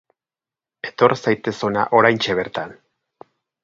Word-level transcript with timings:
Etor 0.91 1.15
zaitez 1.25 1.55
hona 1.69 1.87
oraintxe 2.01 2.41
bertan! 2.43 2.79